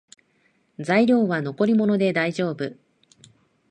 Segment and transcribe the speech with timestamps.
[0.83, 2.79] 材料は残り物でだいじょうぶ